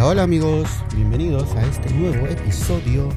[0.00, 3.10] Hola amigos, bienvenidos a este nuevo episodio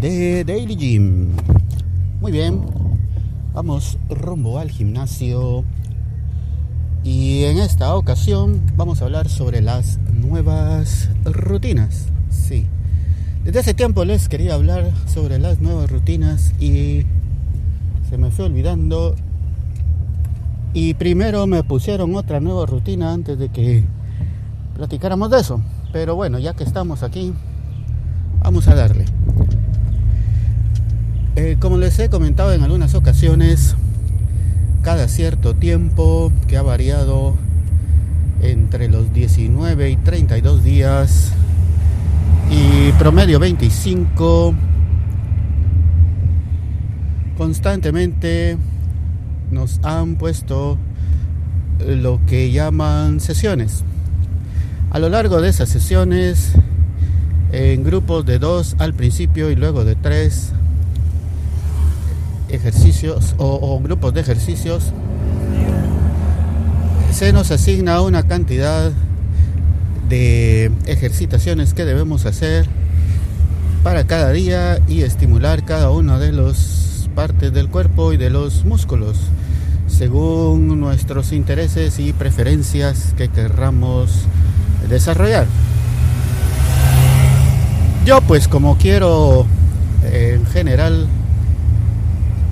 [0.00, 1.30] de Daily Gym.
[2.20, 2.64] Muy bien,
[3.52, 5.64] vamos rumbo al gimnasio
[7.02, 12.06] y en esta ocasión vamos a hablar sobre las nuevas rutinas.
[12.30, 12.66] Sí,
[13.44, 17.06] desde hace tiempo les quería hablar sobre las nuevas rutinas y
[18.08, 19.16] se me fue olvidando.
[20.72, 23.84] Y primero me pusieron otra nueva rutina antes de que
[24.76, 25.60] platicáramos de eso.
[25.92, 27.32] Pero bueno, ya que estamos aquí,
[28.40, 29.06] vamos a darle.
[31.36, 33.74] Eh, como les he comentado en algunas ocasiones,
[34.82, 37.34] cada cierto tiempo que ha variado
[38.42, 41.32] entre los 19 y 32 días
[42.50, 44.54] y promedio 25
[47.36, 48.56] constantemente
[49.50, 50.78] nos han puesto
[51.80, 53.84] lo que llaman sesiones
[54.96, 56.52] a lo largo de esas sesiones
[57.52, 60.52] en grupos de dos al principio y luego de tres
[62.48, 64.84] ejercicios o, grupos de ejercicios,
[67.12, 68.90] se nos asigna una cantidad
[70.08, 72.66] de ejercitaciones que debemos hacer
[73.82, 78.64] para cada día y estimular cada una de las partes del cuerpo y de los
[78.64, 79.18] músculos
[79.88, 84.26] según nuestros intereses y preferencias que querramos
[84.88, 85.46] desarrollar.
[88.04, 89.46] Yo pues como quiero
[90.12, 91.08] en general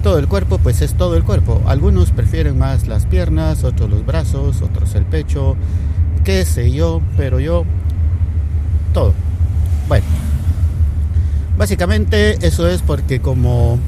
[0.02, 1.62] todo el cuerpo, pues es todo el cuerpo.
[1.66, 5.56] Algunos prefieren más las piernas, otros los brazos, otros el pecho,
[6.24, 7.64] qué sé yo, pero yo
[8.92, 9.14] todo.
[9.88, 10.04] Bueno,
[11.56, 13.78] básicamente eso es porque como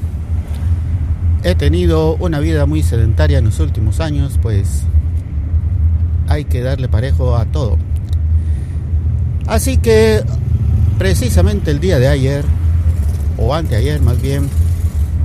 [1.43, 4.85] he tenido una vida muy sedentaria en los últimos años, pues
[6.29, 7.77] hay que darle parejo a todo.
[9.47, 10.25] Así que
[10.99, 12.45] precisamente el día de ayer,
[13.39, 14.49] o anteayer más bien,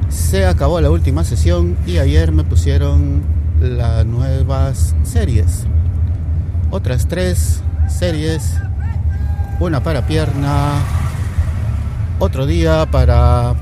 [0.10, 3.24] se acabó la última sesión y ayer me pusieron
[3.60, 5.66] las nuevas series.
[6.70, 8.58] Otras tres series,
[9.60, 10.74] una para pierna,
[12.20, 13.56] otro día para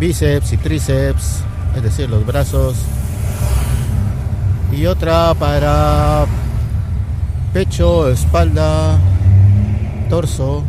[0.00, 1.42] bíceps y tríceps,
[1.76, 2.76] es decir, los brazos,
[4.72, 6.26] y otra para
[7.52, 8.98] pecho, espalda,
[10.08, 10.62] torso,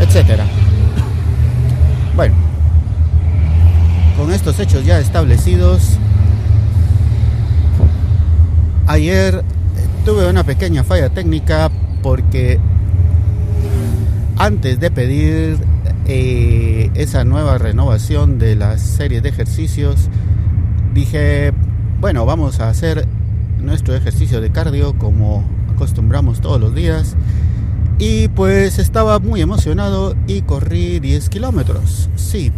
[0.00, 0.44] etcétera.
[2.14, 2.34] Bueno,
[4.16, 5.98] con estos hechos ya establecidos,
[8.86, 9.42] ayer
[10.04, 11.70] tuve una pequeña falla técnica
[12.02, 12.58] porque
[14.36, 15.58] antes de pedir
[16.06, 20.08] eh, esa nueva renovación de la serie de ejercicios,
[20.94, 21.52] dije,
[22.00, 23.06] bueno, vamos a hacer
[23.60, 27.16] nuestro ejercicio de cardio como acostumbramos todos los días.
[27.98, 32.08] Y pues estaba muy emocionado y corrí 10 kilómetros.
[32.16, 32.52] Sí,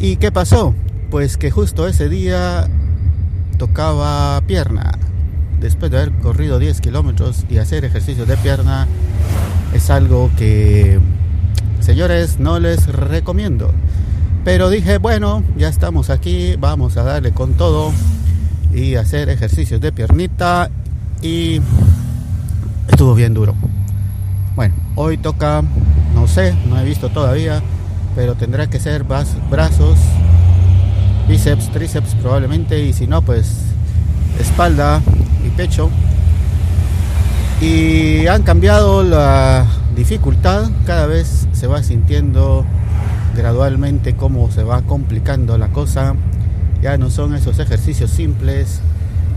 [0.00, 0.74] ¿Y qué pasó?
[1.10, 2.68] Pues que justo ese día
[3.58, 4.92] tocaba pierna.
[5.60, 8.86] Después de haber corrido 10 kilómetros y hacer ejercicio de pierna,
[9.74, 11.00] es algo que,
[11.80, 13.72] señores, no les recomiendo.
[14.44, 17.92] Pero dije, bueno, ya estamos aquí, vamos a darle con todo
[18.72, 20.70] y hacer ejercicios de piernita
[21.22, 21.60] y
[22.88, 23.56] estuvo bien duro.
[24.58, 25.62] Bueno, hoy toca,
[26.16, 27.62] no sé, no he visto todavía
[28.16, 29.96] pero tendrá que ser brazos,
[31.28, 33.54] bíceps, tríceps probablemente, y si no, pues
[34.40, 35.00] espalda
[35.46, 35.90] y pecho.
[37.60, 39.64] Y han cambiado la
[39.94, 42.64] dificultad, cada vez se va sintiendo
[43.36, 46.16] gradualmente cómo se va complicando la cosa.
[46.82, 48.80] Ya no son esos ejercicios simples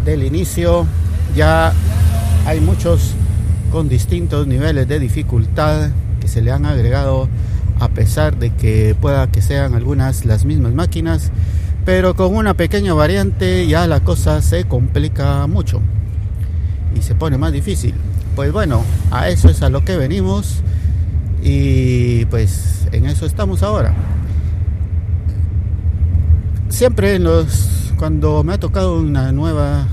[0.03, 0.88] del inicio,
[1.35, 1.73] ya
[2.47, 3.13] hay muchos
[3.71, 5.89] con distintos niveles de dificultad
[6.19, 7.29] que se le han agregado
[7.79, 11.31] a pesar de que pueda que sean algunas las mismas máquinas,
[11.85, 15.81] pero con una pequeña variante ya la cosa se complica mucho
[16.95, 17.95] y se pone más difícil.
[18.35, 20.62] Pues bueno, a eso es a lo que venimos
[21.41, 23.94] y pues en eso estamos ahora.
[26.69, 29.88] Siempre en los cuando me ha tocado una nueva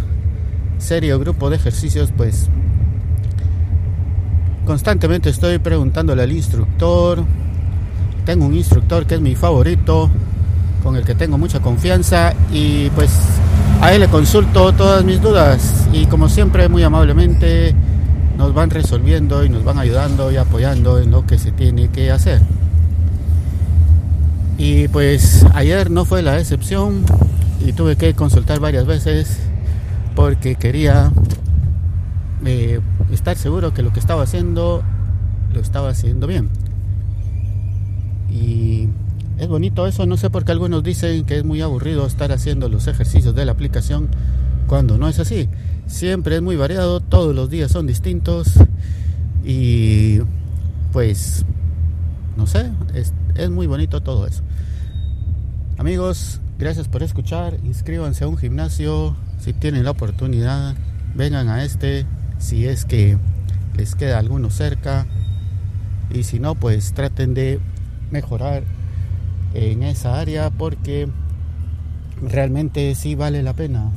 [0.79, 2.49] serie o grupo de ejercicios, pues
[4.69, 7.25] constantemente estoy preguntándole al instructor
[8.29, 10.11] tengo un instructor que es mi favorito,
[10.83, 13.11] con el que tengo mucha confianza y pues
[13.81, 17.75] a él le consulto todas mis dudas y como siempre muy amablemente
[18.37, 22.11] nos van resolviendo y nos van ayudando y apoyando en lo que se tiene que
[22.11, 22.43] hacer.
[24.59, 27.07] Y pues ayer no fue la excepción
[27.67, 29.39] y tuve que consultar varias veces
[30.15, 31.13] porque quería
[32.45, 32.81] eh,
[33.13, 34.83] estar seguro que lo que estaba haciendo
[35.53, 36.49] lo estaba haciendo bien.
[38.31, 38.89] Y
[39.39, 42.69] es bonito eso, no sé por qué algunos dicen que es muy aburrido estar haciendo
[42.69, 44.09] los ejercicios de la aplicación
[44.67, 45.49] cuando no es así.
[45.87, 48.55] Siempre es muy variado, todos los días son distintos
[49.45, 50.21] y
[50.93, 51.45] pues
[52.37, 54.43] no sé, es, es muy bonito todo eso.
[55.79, 60.75] Amigos, gracias por escuchar, inscríbanse a un gimnasio si tienen la oportunidad,
[61.15, 62.05] vengan a este
[62.39, 63.19] si es que
[63.77, 65.07] les queda alguno cerca
[66.11, 67.61] y si no pues traten de
[68.11, 68.63] mejorar
[69.55, 71.09] en esa área porque
[72.23, 73.91] realmente sí vale la pena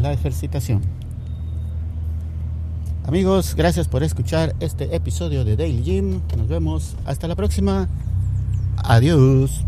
[0.00, 0.80] la ejercitación.
[3.06, 6.20] Amigos, gracias por escuchar este episodio de Daily Gym.
[6.36, 7.88] Nos vemos hasta la próxima.
[8.76, 9.64] Adiós.